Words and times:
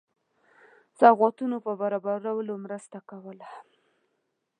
سوغاتونو 0.99 1.57
په 1.65 1.71
برابرولو 1.81 2.53
مرسته 2.65 2.97
کوله. 3.09 3.49